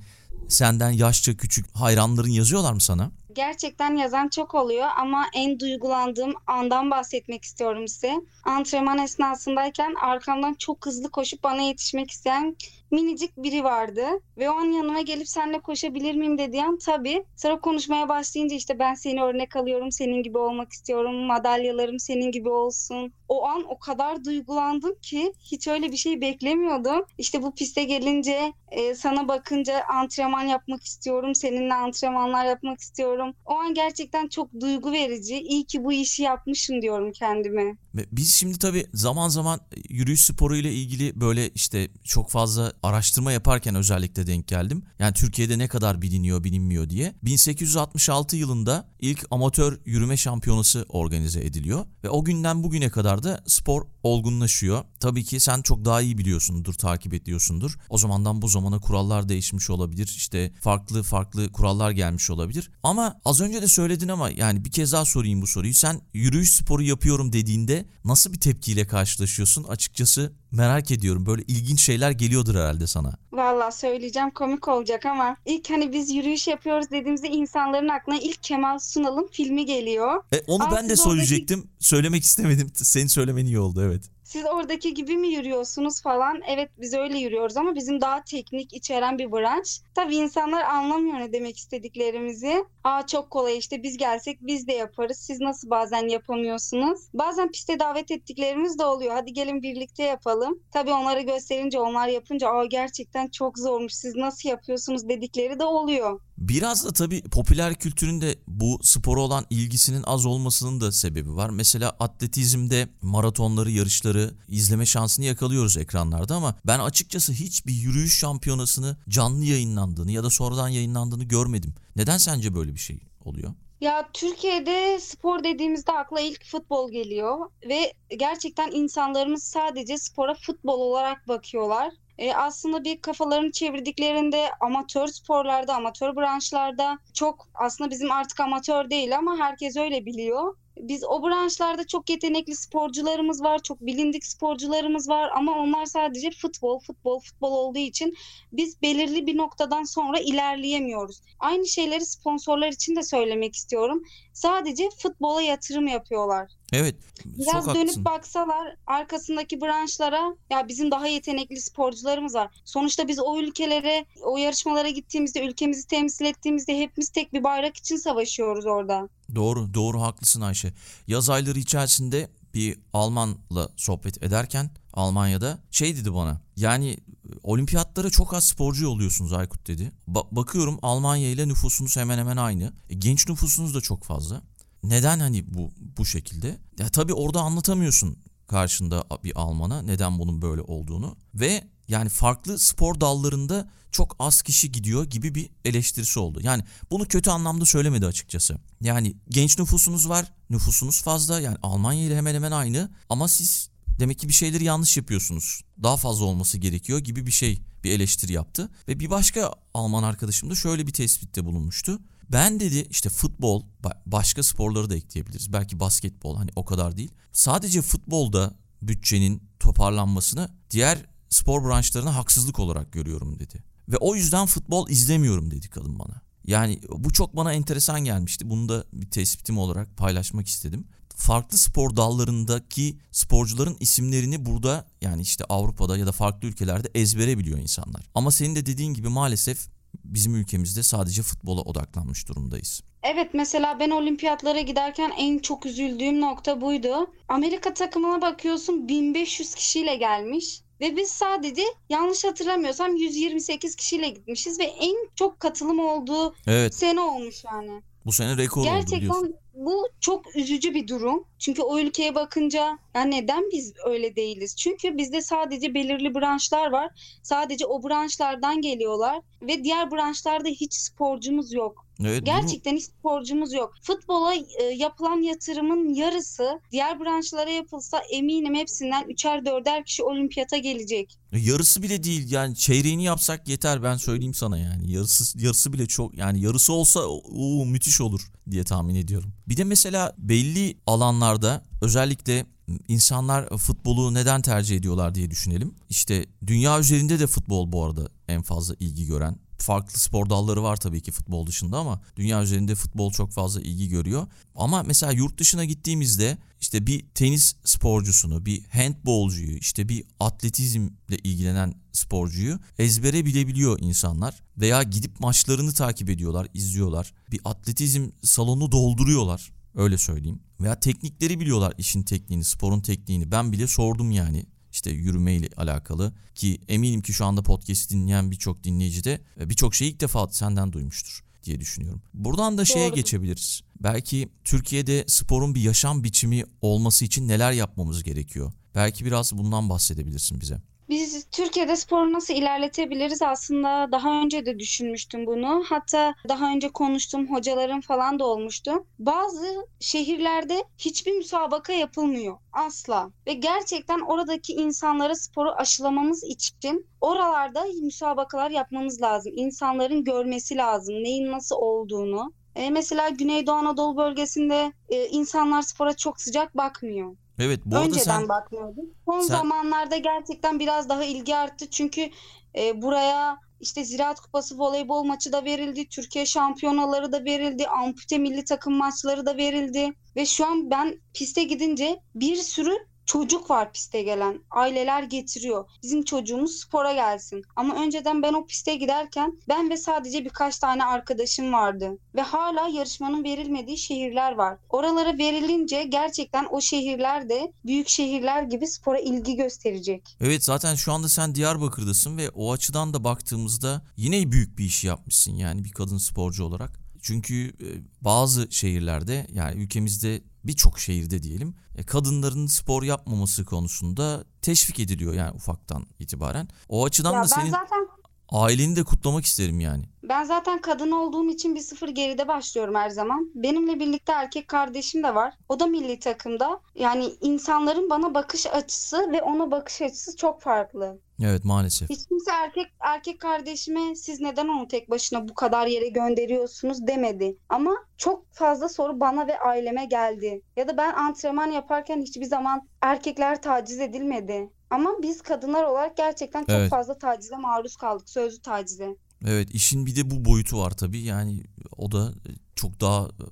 senden 0.47 0.91
yaşça 0.91 1.37
küçük 1.37 1.75
hayranların 1.75 2.29
yazıyorlar 2.29 2.73
mı 2.73 2.81
sana? 2.81 3.11
Gerçekten 3.37 3.95
yazan 3.95 4.27
çok 4.27 4.55
oluyor 4.55 4.87
ama 4.97 5.25
en 5.33 5.59
duygulandığım 5.59 6.33
andan 6.47 6.91
bahsetmek 6.91 7.43
istiyorum 7.43 7.87
size. 7.87 8.13
Antrenman 8.43 8.97
esnasındayken 8.97 9.93
arkamdan 10.01 10.53
çok 10.53 10.85
hızlı 10.85 11.11
koşup 11.11 11.43
bana 11.43 11.61
yetişmek 11.61 12.11
isteyen 12.11 12.55
minicik 12.91 13.37
biri 13.37 13.63
vardı. 13.63 14.05
Ve 14.37 14.49
o 14.49 14.53
an 14.53 14.65
yanıma 14.65 15.01
gelip 15.01 15.27
seninle 15.27 15.59
koşabilir 15.59 16.15
miyim 16.15 16.37
dediği 16.37 16.63
an 16.63 16.77
tabii. 16.77 17.25
Sonra 17.35 17.59
konuşmaya 17.59 18.09
başlayınca 18.09 18.55
işte 18.55 18.79
ben 18.79 18.93
seni 18.93 19.23
örnek 19.23 19.55
alıyorum, 19.55 19.91
senin 19.91 20.23
gibi 20.23 20.37
olmak 20.37 20.71
istiyorum, 20.71 21.15
madalyalarım 21.15 21.99
senin 21.99 22.31
gibi 22.31 22.49
olsun. 22.49 23.13
O 23.27 23.45
an 23.45 23.63
o 23.69 23.79
kadar 23.79 24.25
duygulandım 24.25 24.95
ki 25.01 25.33
hiç 25.51 25.67
öyle 25.67 25.91
bir 25.91 25.97
şey 25.97 26.21
beklemiyordum. 26.21 27.05
İşte 27.17 27.41
bu 27.41 27.55
piste 27.55 27.83
gelince 27.83 28.53
e, 28.71 28.95
sana 28.95 29.27
bakınca 29.27 29.83
antrenman 29.93 30.43
yapmak 30.43 30.83
istiyorum, 30.83 31.35
seninle 31.35 31.73
antrenmanlar 31.73 32.45
yapmak 32.45 32.79
istiyorum. 32.79 33.33
O 33.45 33.53
an 33.53 33.73
gerçekten 33.73 34.27
çok 34.27 34.53
duygu 34.61 34.91
verici. 34.91 35.39
İyi 35.39 35.65
ki 35.65 35.83
bu 35.83 35.93
işi 35.93 36.23
yapmışım 36.23 36.81
diyorum 36.81 37.11
kendime. 37.11 37.77
Biz 38.11 38.33
şimdi 38.33 38.59
tabii 38.59 38.85
zaman 38.93 39.29
zaman 39.29 39.59
yürüyüş 39.89 40.21
sporu 40.21 40.55
ile 40.57 40.73
ilgili 40.73 41.21
böyle 41.21 41.49
işte 41.49 41.89
çok 42.03 42.29
fazla 42.29 42.73
araştırma 42.83 43.31
yaparken 43.31 43.75
özellikle 43.75 44.27
denk 44.27 44.47
geldim. 44.47 44.83
Yani 44.99 45.13
Türkiye'de 45.13 45.57
ne 45.57 45.67
kadar 45.67 46.01
biliniyor 46.01 46.43
bilinmiyor 46.43 46.89
diye. 46.89 47.13
1866 47.23 48.35
yılında 48.35 48.89
ilk 48.99 49.25
amatör 49.31 49.79
yürüme 49.85 50.17
şampiyonası 50.17 50.85
organize 50.89 51.39
ediliyor. 51.45 51.85
Ve 52.03 52.09
o 52.09 52.23
günden 52.23 52.63
bugüne 52.63 52.89
kadar 52.89 53.23
da 53.23 53.43
spor 53.47 53.81
olgunlaşıyor. 54.03 54.83
Tabii 54.99 55.23
ki 55.23 55.39
sen 55.39 55.61
çok 55.61 55.85
daha 55.85 56.01
iyi 56.01 56.17
biliyorsundur, 56.17 56.73
takip 56.73 57.13
ediyorsundur. 57.13 57.77
O 57.89 57.97
zamandan 57.97 58.41
bu 58.41 58.47
zamana 58.47 58.79
kurallar 58.79 59.29
değişmiş 59.29 59.69
olabilir. 59.69 60.13
İşte 60.17 60.51
farklı 60.61 61.03
farklı 61.03 61.51
kurallar 61.51 61.91
gelmiş 61.91 62.29
olabilir. 62.29 62.71
Ama 62.83 63.19
az 63.25 63.41
önce 63.41 63.61
de 63.61 63.67
söyledin 63.67 64.07
ama 64.07 64.29
yani 64.29 64.65
bir 64.65 64.71
kez 64.71 64.93
daha 64.93 65.05
sorayım 65.05 65.41
bu 65.41 65.47
soruyu. 65.47 65.73
Sen 65.73 66.01
yürüyüş 66.13 66.51
sporu 66.55 66.83
yapıyorum 66.83 67.33
dediğinde 67.33 67.85
nasıl 68.05 68.33
bir 68.33 68.39
tepkiyle 68.39 68.87
karşılaşıyorsun? 68.87 69.63
Açıkçası 69.63 70.33
merak 70.51 70.91
ediyorum. 70.91 71.25
Böyle 71.25 71.41
ilginç 71.47 71.81
şeyler 71.81 72.11
geliyordur 72.11 72.55
herhalde 72.55 72.87
sana. 72.87 73.13
Vallahi 73.31 73.75
söyleyeceğim 73.75 74.31
komik 74.31 74.67
olacak 74.67 75.05
ama 75.05 75.37
ilk 75.45 75.69
hani 75.69 75.93
biz 75.93 76.09
yürüyüş 76.09 76.47
yapıyoruz 76.47 76.91
dediğimizde 76.91 77.27
insanların 77.29 77.89
aklına 77.89 78.17
ilk 78.17 78.43
Kemal 78.43 78.79
Sunal'ın 78.79 79.29
filmi 79.31 79.65
geliyor. 79.65 80.23
E, 80.33 80.39
onu 80.47 80.63
Aa, 80.63 80.71
ben 80.71 80.89
de 80.89 80.95
siz 80.95 81.07
oradaki- 81.07 81.27
söyleyecektim. 81.27 81.67
Söylemek 81.79 82.23
istemedim. 82.23 82.71
Senin 82.75 83.07
söylemen 83.07 83.45
iyi 83.45 83.59
oldu 83.59 83.83
evet. 83.83 84.03
Siz 84.27 84.45
oradaki 84.45 84.93
gibi 84.93 85.17
mi 85.17 85.27
yürüyorsunuz 85.27 86.01
falan? 86.01 86.41
Evet 86.47 86.71
biz 86.77 86.93
öyle 86.93 87.17
yürüyoruz 87.17 87.57
ama 87.57 87.75
bizim 87.75 88.01
daha 88.01 88.23
teknik 88.23 88.73
içeren 88.73 89.17
bir 89.17 89.31
branş. 89.31 89.81
Tabii 89.95 90.15
insanlar 90.15 90.63
anlamıyor 90.63 91.19
ne 91.19 91.33
demek 91.33 91.57
istediklerimizi. 91.57 92.65
Aa 92.83 93.05
çok 93.07 93.31
kolay 93.31 93.57
işte 93.57 93.83
biz 93.83 93.97
gelsek 93.97 94.37
biz 94.41 94.67
de 94.67 94.73
yaparız. 94.73 95.17
Siz 95.17 95.39
nasıl 95.39 95.69
bazen 95.69 96.07
yapamıyorsunuz? 96.07 96.99
Bazen 97.13 97.51
piste 97.51 97.79
davet 97.79 98.11
ettiklerimiz 98.11 98.79
de 98.79 98.85
oluyor. 98.85 99.13
Hadi 99.13 99.33
gelin 99.33 99.61
birlikte 99.61 100.03
yapalım. 100.03 100.59
Tabii 100.71 100.91
onları 100.91 101.21
gösterince 101.21 101.79
onlar 101.79 102.07
yapınca 102.07 102.49
aa 102.49 102.65
gerçekten 102.65 103.27
çok 103.27 103.57
zormuş. 103.57 103.93
Siz 103.93 104.15
nasıl 104.15 104.49
yapıyorsunuz 104.49 105.09
dedikleri 105.09 105.59
de 105.59 105.65
oluyor. 105.65 106.19
Biraz 106.37 106.85
da 106.85 106.93
tabii 106.93 107.21
popüler 107.21 107.75
kültürün 107.75 108.21
de 108.21 108.35
bu 108.47 108.79
spora 108.83 109.21
olan 109.21 109.45
ilgisinin 109.49 110.03
az 110.03 110.25
olmasının 110.25 110.81
da 110.81 110.91
sebebi 110.91 111.35
var. 111.35 111.49
Mesela 111.49 111.89
atletizmde 111.99 112.87
maratonları, 113.01 113.71
yarışları 113.71 114.31
izleme 114.47 114.85
şansını 114.85 115.25
yakalıyoruz 115.25 115.77
ekranlarda 115.77 116.35
ama 116.35 116.55
ben 116.67 116.79
açıkçası 116.79 117.33
hiçbir 117.33 117.73
yürüyüş 117.73 118.19
şampiyonasını 118.19 118.97
canlı 119.09 119.45
yayınlandığını 119.45 120.11
ya 120.11 120.23
da 120.23 120.29
sonradan 120.29 120.67
yayınlandığını 120.67 121.23
görmedim. 121.23 121.75
Neden 121.95 122.17
sence 122.17 122.55
böyle 122.55 122.73
bir 122.73 122.79
şey 122.79 122.99
oluyor? 123.25 123.53
Ya 123.81 124.09
Türkiye'de 124.13 124.99
spor 124.99 125.43
dediğimizde 125.43 125.91
akla 125.91 126.19
ilk 126.19 126.45
futbol 126.45 126.91
geliyor 126.91 127.49
ve 127.69 127.93
gerçekten 128.17 128.71
insanlarımız 128.71 129.43
sadece 129.43 129.97
spora 129.97 130.33
futbol 130.33 130.79
olarak 130.79 131.27
bakıyorlar. 131.27 131.93
E, 132.17 132.33
aslında 132.33 132.83
bir 132.83 133.01
kafalarını 133.01 133.51
çevirdiklerinde 133.51 134.49
amatör 134.59 135.07
sporlarda, 135.07 135.75
amatör 135.75 136.15
branşlarda 136.15 136.99
çok 137.13 137.47
aslında 137.53 137.89
bizim 137.91 138.11
artık 138.11 138.39
amatör 138.39 138.89
değil 138.89 139.17
ama 139.17 139.37
herkes 139.37 139.77
öyle 139.77 140.05
biliyor. 140.05 140.55
Biz 140.81 141.03
o 141.03 141.23
branşlarda 141.23 141.87
çok 141.87 142.09
yetenekli 142.09 142.55
sporcularımız 142.55 143.43
var, 143.43 143.59
çok 143.63 143.81
bilindik 143.81 144.25
sporcularımız 144.25 145.09
var 145.09 145.31
ama 145.35 145.51
onlar 145.51 145.85
sadece 145.85 146.31
futbol, 146.31 146.79
futbol, 146.79 147.19
futbol 147.19 147.51
olduğu 147.51 147.79
için 147.79 148.15
biz 148.51 148.81
belirli 148.81 149.27
bir 149.27 149.37
noktadan 149.37 149.83
sonra 149.83 150.19
ilerleyemiyoruz. 150.19 151.21
Aynı 151.39 151.67
şeyleri 151.67 152.05
sponsorlar 152.05 152.67
için 152.67 152.95
de 152.95 153.03
söylemek 153.03 153.55
istiyorum. 153.55 154.03
Sadece 154.33 154.89
futbola 154.89 155.41
yatırım 155.41 155.87
yapıyorlar. 155.87 156.51
Evet. 156.73 156.95
Biraz 157.25 157.67
dönüp 157.67 157.77
haklısın. 157.77 158.05
baksalar 158.05 158.75
arkasındaki 158.87 159.61
branşlara 159.61 160.35
ya 160.49 160.67
bizim 160.67 160.91
daha 160.91 161.07
yetenekli 161.07 161.61
sporcularımız 161.61 162.35
var. 162.35 162.51
Sonuçta 162.65 163.07
biz 163.07 163.19
o 163.19 163.39
ülkelere, 163.39 164.05
o 164.23 164.37
yarışmalara 164.37 164.89
gittiğimizde, 164.89 165.45
ülkemizi 165.45 165.87
temsil 165.87 166.25
ettiğimizde 166.25 166.79
hepimiz 166.79 167.09
tek 167.09 167.33
bir 167.33 167.43
bayrak 167.43 167.77
için 167.77 167.95
savaşıyoruz 167.95 168.65
orada. 168.65 169.09
Doğru, 169.35 169.73
doğru 169.73 170.01
haklısın 170.01 170.41
Ayşe. 170.41 170.73
Yaz 171.07 171.29
ayları 171.29 171.59
içerisinde 171.59 172.29
bir 172.53 172.79
Almanla 172.93 173.69
sohbet 173.75 174.23
ederken 174.23 174.69
Almanya'da 174.93 175.59
şey 175.71 175.97
dedi 175.97 176.13
bana. 176.13 176.41
Yani 176.55 176.89
e, 176.89 176.97
olimpiyatlara 177.43 178.09
çok 178.09 178.33
az 178.33 178.47
sporcu 178.47 178.83
yolluyorsunuz 178.83 179.33
Aykut 179.33 179.67
dedi. 179.67 179.91
Ba- 180.09 180.27
bakıyorum 180.35 180.79
Almanya 180.81 181.29
ile 181.31 181.47
nüfusunuz 181.47 181.97
hemen 181.97 182.17
hemen 182.17 182.37
aynı. 182.37 182.73
E, 182.89 182.93
genç 182.95 183.29
nüfusunuz 183.29 183.75
da 183.75 183.81
çok 183.81 184.03
fazla. 184.03 184.41
Neden 184.83 185.19
hani 185.19 185.53
bu 185.53 185.71
bu 185.97 186.05
şekilde? 186.05 186.57
Ya 186.79 186.89
tabii 186.89 187.13
orada 187.13 187.41
anlatamıyorsun 187.41 188.17
karşında 188.47 189.03
bir 189.23 189.31
Alman'a 189.35 189.81
neden 189.81 190.19
bunun 190.19 190.41
böyle 190.41 190.61
olduğunu 190.61 191.15
ve 191.35 191.63
yani 191.87 192.09
farklı 192.09 192.59
spor 192.59 193.01
dallarında 193.01 193.69
çok 193.91 194.15
az 194.19 194.41
kişi 194.41 194.71
gidiyor 194.71 195.05
gibi 195.05 195.35
bir 195.35 195.49
eleştirisi 195.65 196.19
oldu. 196.19 196.39
Yani 196.43 196.63
bunu 196.91 197.07
kötü 197.07 197.29
anlamda 197.29 197.65
söylemedi 197.65 198.05
açıkçası. 198.05 198.57
Yani 198.81 199.15
genç 199.29 199.59
nüfusunuz 199.59 200.09
var, 200.09 200.31
nüfusunuz 200.49 201.01
fazla 201.01 201.39
yani 201.39 201.57
Almanya 201.63 202.03
ile 202.03 202.17
hemen 202.17 202.35
hemen 202.35 202.51
aynı 202.51 202.91
ama 203.09 203.27
siz 203.27 203.69
demek 203.99 204.19
ki 204.19 204.27
bir 204.27 204.33
şeyleri 204.33 204.63
yanlış 204.63 204.97
yapıyorsunuz. 204.97 205.61
Daha 205.83 205.97
fazla 205.97 206.25
olması 206.25 206.57
gerekiyor 206.57 206.99
gibi 206.99 207.25
bir 207.25 207.31
şey, 207.31 207.61
bir 207.83 207.91
eleştiri 207.91 208.33
yaptı. 208.33 208.69
Ve 208.87 208.99
bir 208.99 209.09
başka 209.09 209.53
Alman 209.73 210.03
arkadaşım 210.03 210.49
da 210.49 210.55
şöyle 210.55 210.87
bir 210.87 210.93
tespitte 210.93 211.45
bulunmuştu. 211.45 211.99
Ben 212.31 212.59
dedi 212.59 212.87
işte 212.89 213.09
futbol, 213.09 213.63
ba- 213.83 213.97
başka 214.05 214.43
sporları 214.43 214.89
da 214.89 214.95
ekleyebiliriz. 214.95 215.53
Belki 215.53 215.79
basketbol 215.79 216.37
hani 216.37 216.49
o 216.55 216.65
kadar 216.65 216.97
değil. 216.97 217.11
Sadece 217.31 217.81
futbolda 217.81 218.55
bütçenin 218.81 219.43
toparlanmasını 219.59 220.49
diğer 220.71 221.05
spor 221.29 221.65
branşlarına 221.65 222.15
haksızlık 222.15 222.59
olarak 222.59 222.91
görüyorum 222.91 223.39
dedi. 223.39 223.63
Ve 223.89 223.97
o 223.97 224.15
yüzden 224.15 224.45
futbol 224.45 224.89
izlemiyorum 224.89 225.51
dedi 225.51 225.69
kadın 225.69 225.99
bana. 225.99 226.21
Yani 226.47 226.79
bu 226.89 227.13
çok 227.13 227.35
bana 227.35 227.53
enteresan 227.53 228.03
gelmişti. 228.03 228.49
Bunu 228.49 228.69
da 228.69 228.83
bir 228.93 229.11
tespitim 229.11 229.57
olarak 229.57 229.97
paylaşmak 229.97 230.47
istedim. 230.47 230.87
Farklı 231.15 231.57
spor 231.57 231.95
dallarındaki 231.95 232.97
sporcuların 233.11 233.77
isimlerini 233.79 234.45
burada 234.45 234.87
yani 235.01 235.21
işte 235.21 235.43
Avrupa'da 235.49 235.97
ya 235.97 236.07
da 236.07 236.11
farklı 236.11 236.47
ülkelerde 236.47 236.87
ezbere 236.95 237.37
biliyor 237.37 237.59
insanlar. 237.59 238.03
Ama 238.15 238.31
senin 238.31 238.55
de 238.55 238.65
dediğin 238.65 238.93
gibi 238.93 239.09
maalesef 239.09 239.67
bizim 240.05 240.35
ülkemizde 240.35 240.83
sadece 240.83 241.21
futbola 241.21 241.61
odaklanmış 241.61 242.27
durumdayız. 242.27 242.81
Evet 243.03 243.33
mesela 243.33 243.79
ben 243.79 243.89
olimpiyatlara 243.89 244.61
giderken 244.61 245.11
en 245.17 245.39
çok 245.39 245.65
üzüldüğüm 245.65 246.21
nokta 246.21 246.61
buydu. 246.61 247.07
Amerika 247.27 247.73
takımına 247.73 248.21
bakıyorsun 248.21 248.87
1500 248.87 249.55
kişiyle 249.55 249.95
gelmiş. 249.95 250.61
Ve 250.81 250.97
biz 250.97 251.11
sadece 251.11 251.61
yanlış 251.89 252.23
hatırlamıyorsam 252.23 252.95
128 252.95 253.75
kişiyle 253.75 254.09
gitmişiz 254.09 254.59
ve 254.59 254.63
en 254.63 254.95
çok 255.15 255.39
katılım 255.39 255.79
olduğu 255.79 256.35
Evet 256.47 256.75
sene 256.75 256.99
olmuş 257.01 257.43
yani. 257.45 257.81
bu 258.05 258.11
sene 258.13 258.37
rekor 258.37 258.61
oldu 258.61 258.91
biliyorsun. 258.91 259.35
Bu 259.57 259.87
çok 259.99 260.35
üzücü 260.35 260.73
bir 260.73 260.87
durum. 260.87 261.23
Çünkü 261.39 261.61
o 261.61 261.79
ülkeye 261.79 262.15
bakınca 262.15 262.77
ya 262.95 263.01
neden 263.01 263.43
biz 263.53 263.73
öyle 263.85 264.15
değiliz? 264.15 264.55
Çünkü 264.55 264.97
bizde 264.97 265.21
sadece 265.21 265.73
belirli 265.73 266.15
branşlar 266.15 266.71
var. 266.71 266.89
Sadece 267.23 267.65
o 267.65 267.83
branşlardan 267.83 268.61
geliyorlar 268.61 269.21
ve 269.41 269.63
diğer 269.63 269.91
branşlarda 269.91 270.49
hiç 270.49 270.73
sporcumuz 270.73 271.53
yok. 271.53 271.87
Evet, 272.05 272.25
Gerçekten 272.25 272.75
hiç 272.75 272.83
sporcumuz 272.83 273.53
yok. 273.53 273.73
Futbola 273.81 274.33
e, 274.35 274.63
yapılan 274.63 275.21
yatırımın 275.21 275.93
yarısı 275.93 276.59
diğer 276.71 276.99
branşlara 276.99 277.49
yapılsa 277.49 277.99
eminim 278.11 278.55
hepsinden 278.55 279.03
üçer 279.09 279.45
dörder 279.45 279.85
kişi 279.85 280.03
olimpiyata 280.03 280.57
gelecek. 280.57 281.17
Yarısı 281.31 281.83
bile 281.83 282.03
değil 282.03 282.31
yani 282.31 282.55
çeyreğini 282.55 283.03
yapsak 283.03 283.47
yeter 283.47 283.83
ben 283.83 283.97
söyleyeyim 283.97 284.33
sana 284.33 284.57
yani 284.57 284.91
yarısı 284.91 285.39
yarısı 285.39 285.73
bile 285.73 285.85
çok 285.85 286.17
yani 286.17 286.41
yarısı 286.41 286.73
olsa 286.73 286.99
o 287.37 287.65
müthiş 287.65 288.01
olur 288.01 288.21
diye 288.51 288.63
tahmin 288.63 288.95
ediyorum. 288.95 289.33
Bir 289.47 289.57
de 289.57 289.63
mesela 289.63 290.13
belli 290.17 290.77
alanlarda 290.87 291.65
özellikle 291.81 292.45
insanlar 292.87 293.57
futbolu 293.57 294.13
neden 294.13 294.41
tercih 294.41 294.77
ediyorlar 294.77 295.15
diye 295.15 295.31
düşünelim. 295.31 295.75
İşte 295.89 296.25
dünya 296.47 296.79
üzerinde 296.79 297.19
de 297.19 297.27
futbol 297.27 297.71
bu 297.71 297.85
arada 297.85 298.09
en 298.27 298.41
fazla 298.41 298.75
ilgi 298.79 299.05
gören. 299.05 299.39
Farklı 299.57 299.99
spor 299.99 300.29
dalları 300.29 300.63
var 300.63 300.77
tabii 300.77 301.01
ki 301.01 301.11
futbol 301.11 301.47
dışında 301.47 301.77
ama 301.77 302.01
dünya 302.15 302.43
üzerinde 302.43 302.75
futbol 302.75 303.11
çok 303.11 303.31
fazla 303.31 303.61
ilgi 303.61 303.89
görüyor. 303.89 304.27
Ama 304.55 304.83
mesela 304.83 305.11
yurt 305.11 305.37
dışına 305.39 305.65
gittiğimizde 305.65 306.37
işte 306.61 306.87
bir 306.87 307.05
tenis 307.15 307.55
sporcusunu, 307.63 308.45
bir 308.45 308.63
handbolcuyu, 308.65 309.57
işte 309.57 309.89
bir 309.89 310.03
atletizmle 310.19 311.17
ilgilenen 311.23 311.73
sporcuyu 311.91 312.59
ezbere 312.79 313.25
bilebiliyor 313.25 313.79
insanlar 313.81 314.43
veya 314.57 314.83
gidip 314.83 315.19
maçlarını 315.19 315.73
takip 315.73 316.09
ediyorlar, 316.09 316.47
izliyorlar. 316.53 317.13
Bir 317.31 317.39
atletizm 317.45 318.09
salonu 318.23 318.71
dolduruyorlar. 318.71 319.51
Öyle 319.75 319.97
söyleyeyim. 319.97 320.39
Veya 320.61 320.79
teknikleri 320.79 321.39
biliyorlar 321.39 321.73
işin 321.77 322.03
tekniğini, 322.03 322.43
sporun 322.43 322.81
tekniğini. 322.81 323.31
Ben 323.31 323.51
bile 323.51 323.67
sordum 323.67 324.11
yani 324.11 324.45
işte 324.77 324.89
yürümeyle 324.91 325.49
alakalı 325.57 326.13
ki 326.35 326.61
eminim 326.67 327.01
ki 327.01 327.13
şu 327.13 327.25
anda 327.25 327.43
podcast 327.43 327.91
dinleyen 327.91 328.31
birçok 328.31 328.63
dinleyici 328.63 329.03
de 329.03 329.21
e, 329.39 329.49
birçok 329.49 329.75
şeyi 329.75 329.91
ilk 329.93 329.99
defa 329.99 330.27
senden 330.27 330.73
duymuştur 330.73 331.23
diye 331.43 331.59
düşünüyorum. 331.59 332.01
Buradan 332.13 332.57
da 332.57 332.65
şeye 332.65 332.87
Doğru. 332.87 332.95
geçebiliriz. 332.95 333.61
Belki 333.83 334.29
Türkiye'de 334.43 335.05
sporun 335.07 335.55
bir 335.55 335.61
yaşam 335.61 336.03
biçimi 336.03 336.43
olması 336.61 337.05
için 337.05 337.27
neler 337.27 337.51
yapmamız 337.51 338.03
gerekiyor? 338.03 338.53
Belki 338.75 339.05
biraz 339.05 339.37
bundan 339.37 339.69
bahsedebilirsin 339.69 340.41
bize. 340.41 340.61
Biz 340.89 341.27
Türkiye'de 341.31 341.75
sporu 341.75 342.13
nasıl 342.13 342.33
ilerletebiliriz 342.33 343.21
aslında 343.21 343.89
daha 343.91 344.21
önce 344.21 344.45
de 344.45 344.59
düşünmüştüm 344.59 345.25
bunu. 345.25 345.63
Hatta 345.67 346.15
daha 346.29 346.51
önce 346.51 346.69
konuştuğum 346.69 347.31
hocalarım 347.31 347.81
falan 347.81 348.19
da 348.19 348.25
olmuştu. 348.25 348.85
Bazı 348.99 349.67
şehirlerde 349.79 350.63
hiçbir 350.77 351.11
müsabaka 351.11 351.73
yapılmıyor 351.73 352.37
asla. 352.53 353.11
Ve 353.27 353.33
gerçekten 353.33 353.99
oradaki 353.99 354.53
insanlara 354.53 355.15
sporu 355.15 355.51
aşılamamız 355.51 356.23
için 356.23 356.87
oralarda 357.01 357.65
müsabakalar 357.81 358.51
yapmamız 358.51 359.01
lazım. 359.01 359.33
İnsanların 359.35 360.03
görmesi 360.03 360.57
lazım 360.57 360.95
neyin 360.95 361.31
nasıl 361.31 361.55
olduğunu. 361.55 362.33
E, 362.55 362.69
mesela 362.69 363.09
Güneydoğu 363.09 363.55
Anadolu 363.55 363.97
bölgesinde 363.97 364.73
e, 364.89 365.05
insanlar 365.07 365.61
spora 365.61 365.93
çok 365.95 366.21
sıcak 366.21 366.57
bakmıyor. 366.57 367.15
Evet 367.39 367.59
bu 367.65 367.75
arada 367.75 367.87
Önceden 367.87 368.03
sen 368.03 368.29
bakmıyordum. 368.29 368.85
Son 369.05 369.19
sen- 369.19 369.27
zamanlarda 369.27 369.97
gerçekten 369.97 370.59
biraz 370.59 370.89
daha 370.89 371.03
ilgi 371.03 371.35
arttı. 371.35 371.69
Çünkü 371.69 372.09
e, 372.57 372.81
buraya 372.81 373.37
işte 373.59 373.83
Ziraat 373.85 374.19
Kupası 374.19 374.59
voleybol 374.59 375.03
maçı 375.03 375.33
da 375.33 375.45
verildi. 375.45 375.89
Türkiye 375.89 376.25
şampiyonaları 376.25 377.11
da 377.11 377.25
verildi. 377.25 377.67
Ampute 377.67 378.17
milli 378.17 378.45
takım 378.45 378.73
maçları 378.73 379.25
da 379.25 379.37
verildi. 379.37 379.93
Ve 380.15 380.25
şu 380.25 380.45
an 380.45 380.71
ben 380.71 381.01
piste 381.13 381.43
gidince 381.43 381.99
bir 382.15 382.35
sürü 382.35 382.77
çocuk 383.07 383.49
var 383.49 383.73
piste 383.73 384.01
gelen. 384.01 384.41
Aileler 384.51 385.03
getiriyor. 385.03 385.69
Bizim 385.83 386.03
çocuğumuz 386.03 386.59
spora 386.59 386.93
gelsin. 386.93 387.41
Ama 387.55 387.83
önceden 387.83 388.23
ben 388.23 388.33
o 388.33 388.45
piste 388.45 388.75
giderken 388.75 389.39
ben 389.49 389.69
ve 389.69 389.77
sadece 389.77 390.25
birkaç 390.25 390.59
tane 390.59 390.85
arkadaşım 390.85 391.53
vardı. 391.53 391.97
Ve 392.15 392.21
hala 392.21 392.67
yarışmanın 392.67 393.23
verilmediği 393.23 393.77
şehirler 393.77 394.31
var. 394.31 394.57
Oralara 394.69 395.17
verilince 395.17 395.83
gerçekten 395.83 396.47
o 396.51 396.61
şehirler 396.61 397.29
de 397.29 397.53
büyük 397.65 397.89
şehirler 397.89 398.43
gibi 398.43 398.67
spora 398.67 398.99
ilgi 398.99 399.35
gösterecek. 399.35 400.17
Evet 400.21 400.43
zaten 400.43 400.75
şu 400.75 400.93
anda 400.93 401.09
sen 401.09 401.35
Diyarbakır'dasın 401.35 402.17
ve 402.17 402.29
o 402.29 402.51
açıdan 402.51 402.93
da 402.93 403.03
baktığımızda 403.03 403.81
yine 403.97 404.31
büyük 404.31 404.57
bir 404.57 404.65
iş 404.65 404.83
yapmışsın 404.83 405.35
yani 405.35 405.63
bir 405.63 405.71
kadın 405.71 405.97
sporcu 405.97 406.43
olarak. 406.43 406.86
Çünkü 407.07 407.47
e, 407.47 407.67
bazı 408.01 408.47
şehirlerde 408.51 409.27
yani 409.33 409.63
ülkemizde 409.63 410.21
birçok 410.43 410.79
şehirde 410.79 411.23
diyelim 411.23 411.55
e, 411.75 411.83
kadınların 411.83 412.47
spor 412.47 412.83
yapmaması 412.83 413.45
konusunda 413.45 414.23
teşvik 414.41 414.79
ediliyor 414.79 415.13
yani 415.13 415.31
ufaktan 415.31 415.85
itibaren. 415.99 416.47
O 416.69 416.85
açıdan 416.85 417.13
Ya 417.13 417.23
da 417.23 417.27
senin 417.27 417.51
zaten 417.51 417.87
aileni 418.29 418.75
de 418.75 418.83
kutlamak 418.83 419.25
isterim 419.25 419.59
yani. 419.59 419.85
Ben 420.09 420.23
zaten 420.23 420.61
kadın 420.61 420.91
olduğum 420.91 421.29
için 421.29 421.55
bir 421.55 421.59
sıfır 421.59 421.89
geride 421.89 422.27
başlıyorum 422.27 422.75
her 422.75 422.89
zaman. 422.89 423.31
Benimle 423.35 423.79
birlikte 423.79 424.11
erkek 424.13 424.47
kardeşim 424.47 425.03
de 425.03 425.15
var. 425.15 425.33
O 425.49 425.59
da 425.59 425.65
milli 425.67 425.99
takımda. 425.99 426.59
Yani 426.75 427.05
insanların 427.21 427.89
bana 427.89 428.13
bakış 428.13 428.47
açısı 428.47 429.11
ve 429.11 429.21
ona 429.21 429.51
bakış 429.51 429.81
açısı 429.81 430.15
çok 430.17 430.41
farklı. 430.41 430.99
Evet 431.23 431.45
maalesef. 431.45 431.89
Hiç 431.89 432.07
kimse 432.07 432.31
erkek 432.31 432.67
erkek 432.79 433.19
kardeşime 433.19 433.95
siz 433.95 434.19
neden 434.21 434.47
onu 434.47 434.67
tek 434.67 434.89
başına 434.89 435.27
bu 435.29 435.33
kadar 435.33 435.67
yere 435.67 435.89
gönderiyorsunuz 435.89 436.87
demedi. 436.87 437.37
Ama 437.49 437.75
çok 437.97 438.33
fazla 438.33 438.69
soru 438.69 438.99
bana 438.99 439.27
ve 439.27 439.39
aileme 439.39 439.85
geldi. 439.85 440.41
Ya 440.55 440.67
da 440.67 440.77
ben 440.77 440.93
antrenman 440.93 441.51
yaparken 441.51 442.01
hiçbir 442.01 442.25
zaman 442.25 442.61
erkekler 442.81 443.41
taciz 443.41 443.79
edilmedi. 443.79 444.49
Ama 444.69 444.91
biz 445.01 445.21
kadınlar 445.21 445.63
olarak 445.63 445.97
gerçekten 445.97 446.41
çok 446.41 446.49
Evet. 446.49 446.69
fazla 446.69 446.97
tacize 446.97 447.35
maruz 447.35 447.75
kaldık. 447.75 448.09
Sözlü 448.09 448.41
tacize. 448.41 448.95
Evet 449.25 449.49
işin 449.55 449.85
bir 449.85 449.95
de 449.95 450.11
bu 450.11 450.25
boyutu 450.25 450.59
var 450.59 450.71
tabii. 450.71 451.01
Yani 451.01 451.43
o 451.77 451.91
da 451.91 452.13
çok 452.55 452.81
daha 452.81 453.05
e, 453.05 453.23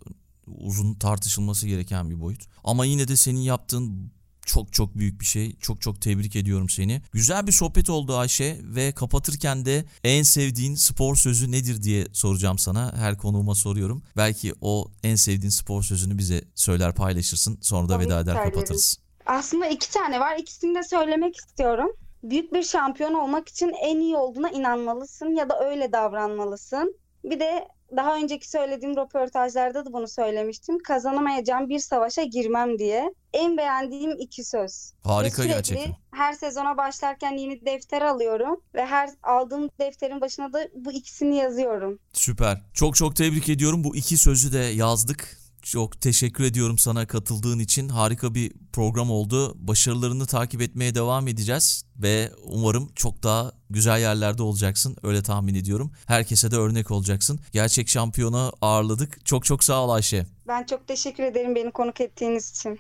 uzun 0.48 0.94
tartışılması 0.94 1.68
gereken 1.68 2.10
bir 2.10 2.22
boyut. 2.22 2.44
Ama 2.64 2.86
yine 2.86 3.08
de 3.08 3.16
senin 3.18 3.40
yaptığın 3.40 4.12
çok 4.46 4.74
çok 4.74 4.98
büyük 4.98 5.22
bir 5.22 5.26
şey. 5.26 5.56
Çok 5.60 5.82
çok 5.82 6.02
tebrik 6.02 6.36
ediyorum 6.36 6.70
seni. 6.70 7.02
Güzel 7.12 7.48
bir 7.48 7.52
sohbet 7.52 7.90
oldu 7.90 8.18
Ayşe 8.18 8.60
ve 8.64 8.92
kapatırken 8.92 9.66
de 9.66 9.86
en 10.04 10.24
sevdiğin 10.24 10.76
spor 10.76 11.16
sözü 11.16 11.52
nedir 11.52 11.84
diye 11.84 12.08
soracağım 12.14 12.60
sana. 12.60 12.94
Her 12.96 13.18
konuğuma 13.18 13.56
soruyorum. 13.56 14.04
Belki 14.18 14.54
o 14.62 14.92
en 15.04 15.16
sevdiğin 15.16 15.50
spor 15.50 15.84
sözünü 15.84 16.18
bize 16.18 16.44
söyler 16.56 16.96
paylaşırsın. 16.96 17.58
Sonra 17.62 17.90
da 17.90 17.94
Tabii 17.94 18.06
veda 18.06 18.20
eder 18.20 18.34
söylerim. 18.34 18.54
kapatırız. 18.54 18.98
Aslında 19.26 19.68
iki 19.68 19.92
tane 19.92 20.20
var. 20.20 20.38
İkisini 20.40 20.76
de 20.76 20.84
söylemek 20.84 21.36
istiyorum. 21.36 21.92
Büyük 22.30 22.54
bir 22.54 22.64
şampiyon 22.64 23.14
olmak 23.14 23.50
için 23.50 23.74
en 23.82 24.00
iyi 24.00 24.18
olduğuna 24.18 24.50
inanmalısın 24.50 25.36
ya 25.36 25.50
da 25.50 25.60
öyle 25.66 25.92
davranmalısın. 25.92 26.96
Bir 27.24 27.40
de 27.40 27.68
daha 27.96 28.16
önceki 28.16 28.50
söylediğim 28.50 28.98
röportajlarda 28.98 29.86
da 29.86 29.94
bunu 29.94 30.08
söylemiştim. 30.08 30.78
Kazanamayacağım 30.84 31.70
bir 31.70 31.80
savaşa 31.80 32.24
girmem 32.24 32.80
diye. 32.80 33.14
En 33.34 33.58
beğendiğim 33.58 34.12
iki 34.20 34.44
söz. 34.44 34.94
Harika 35.04 35.36
sürekli 35.36 35.54
gerçekten. 35.56 35.94
her 36.12 36.34
sezona 36.34 36.78
başlarken 36.78 37.32
yeni 37.32 37.66
defter 37.66 38.02
alıyorum 38.02 38.62
ve 38.74 38.86
her 38.86 39.10
aldığım 39.24 39.70
defterin 39.80 40.22
başına 40.22 40.54
da 40.54 40.68
bu 40.76 40.92
ikisini 40.92 41.36
yazıyorum. 41.36 42.00
Süper. 42.14 42.62
Çok 42.74 42.96
çok 42.96 43.16
tebrik 43.16 43.50
ediyorum. 43.50 43.84
Bu 43.84 43.96
iki 43.96 44.18
sözü 44.18 44.54
de 44.54 44.60
yazdık. 44.60 45.45
Çok 45.66 46.02
teşekkür 46.02 46.44
ediyorum 46.44 46.78
sana 46.78 47.08
katıldığın 47.08 47.60
için. 47.60 47.90
Harika 47.90 48.36
bir 48.36 48.52
program 48.74 49.12
oldu. 49.12 49.54
Başarılarını 49.68 50.26
takip 50.26 50.62
etmeye 50.62 50.96
devam 50.96 51.28
edeceğiz 51.28 51.86
ve 51.98 52.32
umarım 52.44 52.92
çok 52.96 53.24
daha 53.24 53.52
güzel 53.70 54.00
yerlerde 54.00 54.44
olacaksın. 54.44 54.98
Öyle 55.04 55.24
tahmin 55.24 55.56
ediyorum. 55.56 55.92
Herkese 56.06 56.52
de 56.52 56.56
örnek 56.56 56.92
olacaksın. 56.92 57.40
Gerçek 57.52 57.90
şampiyona 57.90 58.52
ağırladık. 58.62 59.26
Çok 59.26 59.46
çok 59.46 59.64
sağ 59.64 59.84
ol 59.84 59.90
Ayşe. 59.90 60.26
Ben 60.48 60.64
çok 60.64 60.88
teşekkür 60.88 61.24
ederim 61.24 61.56
beni 61.56 61.72
konuk 61.72 62.02
ettiğiniz 62.02 62.52
için. 62.52 62.80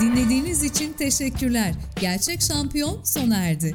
Dinlediğiniz 0.00 0.62
için 0.62 0.92
teşekkürler. 0.92 1.74
Gerçek 2.00 2.42
şampiyon 2.42 3.02
sona 3.04 3.36
erdi. 3.36 3.74